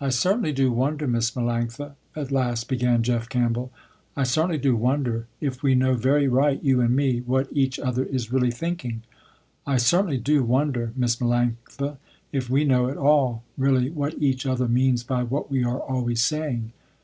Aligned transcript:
"I 0.00 0.08
certainly 0.08 0.50
do 0.52 0.72
wonder, 0.72 1.06
Miss 1.06 1.30
Melanctha," 1.30 1.92
at 2.16 2.32
last 2.32 2.68
began 2.68 3.04
Jeff 3.04 3.28
Campbell, 3.28 3.70
"I 4.16 4.24
certainly 4.24 4.58
do 4.58 4.74
wonder, 4.74 5.28
if 5.40 5.62
we 5.62 5.76
know 5.76 5.94
very 5.94 6.26
right, 6.26 6.60
you 6.60 6.80
and 6.80 6.96
me, 6.96 7.20
what 7.20 7.46
each 7.52 7.78
other 7.78 8.02
is 8.02 8.32
really 8.32 8.50
thinking. 8.50 9.04
I 9.64 9.76
certainly 9.76 10.18
do 10.18 10.42
wonder, 10.42 10.92
Miss 10.96 11.14
Melanctha, 11.20 11.98
if 12.32 12.50
we 12.50 12.64
know 12.64 12.88
at 12.88 12.96
all 12.96 13.44
really 13.56 13.88
what 13.88 14.20
each 14.20 14.46
other 14.46 14.66
means 14.66 15.04
by 15.04 15.22
what 15.22 15.48
we 15.48 15.62
are 15.62 15.78
always 15.80 16.20
saying." 16.22 16.72